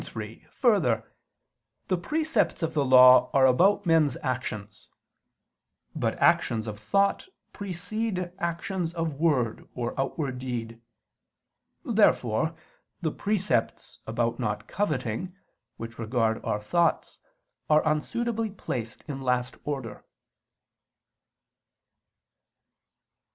[0.03, 1.13] 3: Further,
[1.87, 4.89] the precepts of the Law are about men's actions.
[5.95, 10.81] But actions of thought precede actions of word or outward deed.
[11.85, 12.55] Therefore
[13.03, 15.35] the precepts about not coveting,
[15.77, 17.19] which regard our thoughts,
[17.69, 20.03] are unsuitably placed last in order.